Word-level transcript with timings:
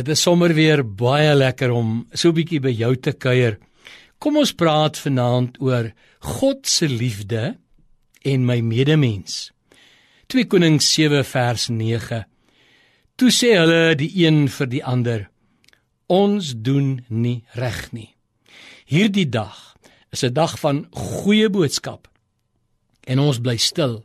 Dit 0.00 0.14
is 0.14 0.22
sommer 0.24 0.54
weer 0.56 0.80
baie 0.80 1.34
lekker 1.36 1.74
om 1.76 1.88
so 2.16 2.30
'n 2.30 2.36
bietjie 2.38 2.60
by 2.60 2.72
jou 2.72 2.96
te 2.96 3.12
kuier. 3.12 3.58
Kom 4.18 4.36
ons 4.36 4.52
praat 4.52 4.96
vanaand 4.96 5.60
oor 5.60 5.92
God 6.20 6.66
se 6.66 6.88
liefde 6.88 7.58
en 8.24 8.46
my 8.46 8.60
medemens. 8.60 9.52
2 10.28 10.46
Konings 10.46 10.94
7 10.94 11.24
vers 11.24 11.68
9. 11.68 12.24
Toe 13.16 13.30
sê 13.30 13.52
hulle 13.58 13.94
die 13.94 14.24
een 14.24 14.48
vir 14.48 14.66
die 14.66 14.84
ander: 14.84 15.28
Ons 16.08 16.54
doen 16.56 17.04
nie 17.08 17.44
reg 17.52 17.92
nie. 17.92 18.14
Hierdie 18.86 19.28
dag 19.28 19.76
is 20.12 20.24
'n 20.24 20.32
dag 20.32 20.58
van 20.60 20.86
goeie 20.90 21.50
boodskap. 21.50 22.08
En 23.04 23.18
ons 23.18 23.38
bly 23.38 23.56
stil. 23.56 24.04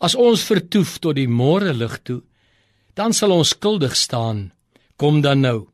As 0.00 0.14
ons 0.14 0.42
vertoef 0.42 0.98
tot 0.98 1.16
die 1.16 1.28
môre 1.28 1.74
lig 1.74 2.02
toe, 2.02 2.22
dan 2.94 3.12
sal 3.12 3.30
ons 3.30 3.48
skuldig 3.48 3.96
staan 3.96 4.52
Kom 4.98 5.20
dan 5.22 5.44
nou. 5.46 5.68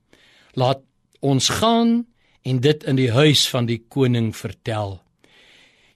Laat 0.53 0.83
ons 1.25 1.49
gaan 1.49 2.03
en 2.45 2.61
dit 2.61 2.85
in 2.85 2.99
die 3.01 3.11
huis 3.11 3.47
van 3.49 3.65
die 3.67 3.81
koning 3.89 4.35
vertel. 4.37 4.99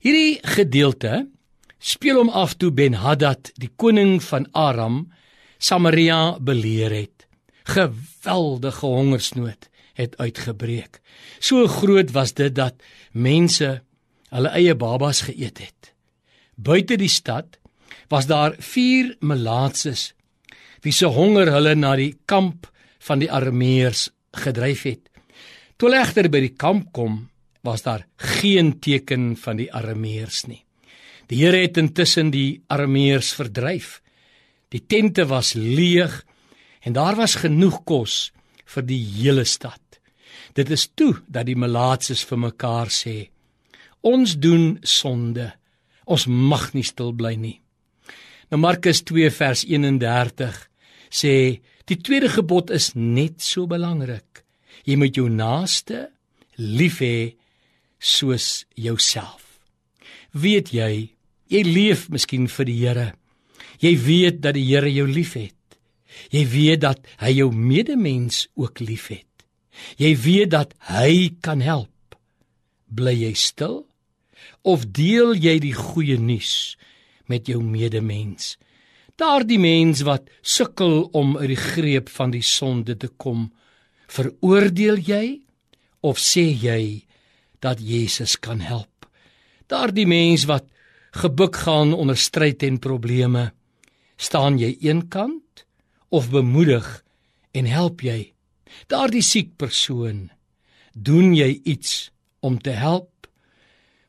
Hierdie 0.01 0.39
gedeelte 0.55 1.27
speel 1.77 2.17
hom 2.17 2.31
af 2.33 2.55
toe 2.57 2.71
Ben-Hadad, 2.73 3.51
die 3.61 3.69
koning 3.77 4.17
van 4.25 4.47
Aram, 4.57 5.03
Samaria 5.59 6.39
beleer 6.39 6.95
het. 6.95 7.27
Geweldige 7.69 8.85
hongersnood 8.89 9.69
het 9.99 10.17
uitgebreek. 10.17 11.01
So 11.39 11.67
groot 11.67 12.15
was 12.15 12.33
dit 12.33 12.55
dat 12.55 12.81
mense 13.11 13.81
hulle 14.33 14.53
eie 14.57 14.73
babas 14.73 15.21
geëet 15.27 15.61
het. 15.61 15.93
Buite 16.55 16.97
die 16.97 17.11
stad 17.11 17.59
was 18.09 18.25
daar 18.25 18.55
4 18.57 19.15
malaatses 19.21 20.13
wie 20.81 20.95
se 20.95 21.05
honger 21.11 21.51
hulle 21.51 21.75
na 21.75 21.93
die 21.99 22.15
kamp 22.25 22.71
van 23.07 23.21
die 23.23 23.31
Arameërs 23.31 24.09
gedryf 24.45 24.85
het. 24.87 25.03
Toe 25.77 25.89
hulle 25.89 26.01
egter 26.03 26.29
by 26.31 26.41
die 26.43 26.55
kamp 26.59 26.91
kom, 26.93 27.21
was 27.63 27.83
daar 27.83 28.05
geen 28.39 28.77
teken 28.79 29.33
van 29.39 29.59
die 29.59 29.69
Arameërs 29.73 30.45
nie. 30.47 30.63
Die 31.29 31.43
Here 31.43 31.61
het 31.61 31.77
intussen 31.77 32.31
die 32.33 32.61
Arameërs 32.67 33.33
verdryf. 33.37 33.99
Die 34.73 34.81
tente 34.81 35.27
was 35.29 35.53
leeg 35.53 36.23
en 36.81 36.93
daar 36.93 37.17
was 37.19 37.37
genoeg 37.43 37.83
kos 37.85 38.31
vir 38.69 38.85
die 38.85 39.01
hele 39.19 39.45
stad. 39.45 39.81
Dit 40.57 40.71
is 40.73 40.87
toe 40.95 41.13
dat 41.27 41.45
die 41.45 41.57
malaatses 41.57 42.23
vir 42.25 42.41
mekaar 42.49 42.89
sê: 42.93 43.29
Ons 44.01 44.37
doen 44.39 44.79
sonde. 44.81 45.51
Ons 46.05 46.25
mag 46.25 46.71
nie 46.73 46.85
stil 46.87 47.13
bly 47.13 47.35
nie. 47.37 47.59
Nou 48.49 48.61
Markus 48.61 49.03
2 49.05 49.29
vers 49.29 49.65
31 49.67 50.55
sê 51.13 51.33
Die 51.89 51.97
tweede 51.97 52.29
gebod 52.29 52.69
is 52.69 52.91
net 52.93 53.41
so 53.41 53.65
belangrik. 53.65 54.43
Jy 54.85 54.95
moet 55.01 55.15
jou 55.17 55.25
naaste 55.29 56.09
lief 56.61 56.99
hê 57.01 57.33
soos 57.97 58.65
jouself. 58.77 59.57
Weet 60.31 60.69
jy, 60.75 61.09
jy 61.49 61.61
leef 61.65 62.05
miskien 62.13 62.45
vir 62.51 62.69
die 62.69 62.77
Here. 62.83 63.07
Jy 63.81 63.93
weet 64.05 64.41
dat 64.45 64.53
die 64.59 64.67
Here 64.69 64.91
jou 64.93 65.07
liefhet. 65.09 65.55
Jy 66.29 66.45
weet 66.51 66.85
dat 66.85 67.01
hy 67.23 67.33
jou 67.39 67.49
medemens 67.53 68.45
ook 68.53 68.83
liefhet. 68.83 69.25
Jy 69.97 70.13
weet 70.19 70.53
dat 70.53 70.75
hy 70.91 71.33
kan 71.41 71.63
help. 71.65 72.17
Bly 72.85 73.15
jy 73.17 73.33
stil 73.33 73.85
of 74.61 74.85
deel 74.93 75.33
jy 75.33 75.57
die 75.63 75.73
goeie 75.73 76.19
nuus 76.21 76.75
met 77.29 77.49
jou 77.49 77.61
medemens? 77.63 78.57
Daardie 79.19 79.59
mens 79.59 80.01
wat 80.07 80.29
sukkel 80.41 81.09
om 81.11 81.35
uit 81.37 81.51
die 81.51 81.59
greep 81.59 82.09
van 82.15 82.31
die 82.31 82.45
sonde 82.45 82.95
te 82.95 83.09
kom 83.19 83.49
veroordeel 84.09 85.01
jy 85.03 85.25
of 86.07 86.21
sê 86.23 86.45
jy 86.55 87.03
dat 87.59 87.81
Jesus 87.83 88.37
kan 88.39 88.63
help? 88.63 89.09
Daardie 89.67 90.07
mens 90.07 90.47
wat 90.49 90.69
gebuk 91.19 91.59
gaan 91.65 91.91
onder 91.93 92.17
stryd 92.17 92.63
en 92.63 92.79
probleme 92.79 93.49
staan 94.15 94.57
jy 94.61 94.71
eenkant 94.87 95.65
of 96.09 96.31
bemoedig 96.31 96.87
en 97.51 97.67
help 97.67 98.05
jy? 98.05 98.31
Daardie 98.87 99.25
siek 99.25 99.51
persoon 99.59 100.29
doen 100.95 101.35
jy 101.35 101.59
iets 101.67 102.09
om 102.39 102.55
te 102.55 102.71
help? 102.71 103.27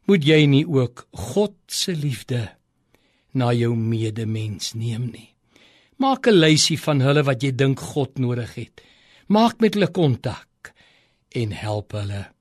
Moet 0.07 0.23
jy 0.27 0.41
nie 0.47 0.65
ook 0.71 1.07
God 1.35 1.57
se 1.67 1.93
liefde 1.99 2.47
na 3.33 3.53
jou 3.53 3.75
medemens 3.77 4.75
neem 4.75 5.11
nie. 5.11 5.35
Maak 5.99 6.27
'n 6.27 6.41
lysie 6.41 6.79
van 6.79 7.01
hulle 7.01 7.23
wat 7.23 7.43
jy 7.43 7.53
dink 7.53 7.81
God 7.81 8.19
nodig 8.19 8.55
het. 8.55 8.81
Maak 9.29 9.61
met 9.61 9.75
hulle 9.75 9.91
kontak 9.91 10.73
en 11.29 11.53
help 11.53 11.93
hulle. 11.93 12.33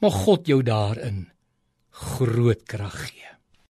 Mag 0.00 0.12
God 0.12 0.46
jou 0.46 0.62
daarin 0.62 1.30
groot 1.90 2.62
krag 2.64 3.08
gee. 3.08 3.35